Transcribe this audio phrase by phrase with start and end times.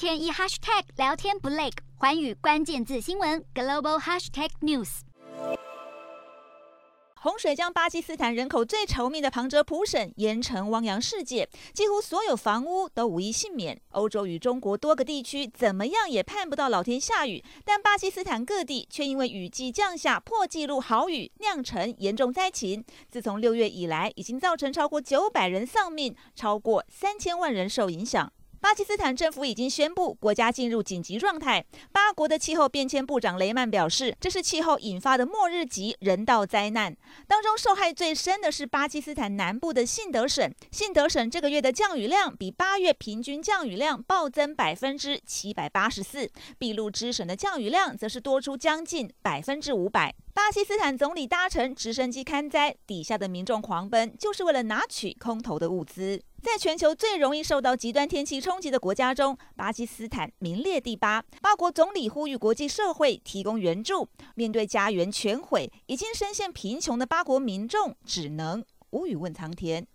[0.00, 1.68] 天一 hashtag 聊天不累，
[1.98, 5.00] 寰宇关键字新闻 global hashtag news。
[7.16, 13.78] 洪水将巴基斯坦人口最稠密的旁遮普省淹成汪洋世界，几乎所有房屋都无一幸免。
[13.90, 22.82] 欧洲与中国多个地区怎么样也盼不到老天下雨，但巴基斯坦各地却因为雨季降下破纪录豪雨，酿成严重灾情。
[23.10, 28.32] 自从六月以来，已经造成超过九百人丧命，超过三千万人受影响。
[28.60, 31.64] 巴基斯坦政府已经宣布国家进入紧急状态。
[31.92, 36.94] 巴国的气候变迁部长雷曼表示，这是气候引发的末日级人道灾难。
[37.26, 40.52] 当中受害最深的是巴基斯坦南部的信德省。
[40.70, 50.14] 信德省这个月的降雨量比八月平均降雨量暴增百分之七百八十四，俾路支省的降雨量则是多出将近百分之五百。
[50.42, 56.18] 巴基斯坦总理搭乘直升机勘灾，底下的民众狂奔，就是为了拿取空投的物资。
[56.42, 61.22] 在全球最容易受到极端天气冲击的国家中，巴基斯坦名列第八。
[61.42, 64.08] 八国总理呼吁国际社会提供援助。
[64.34, 69.86] 面对家园全毁、已经深陷贫穷的巴国民众，只能无语问苍天。